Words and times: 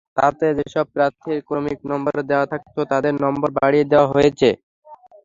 তাতে 0.17 0.45
যেসব 0.57 0.85
প্রার্থীর 0.95 1.37
ক্রমিক 1.47 1.79
নম্বর 1.91 2.15
দেওয়া 2.29 2.45
থাকত, 2.51 2.75
তাঁদের 2.91 3.13
নম্বর 3.23 3.49
বাড়িয়ে 3.59 3.85
দেওয়া 3.91 4.07
হয়েছে। 4.13 4.49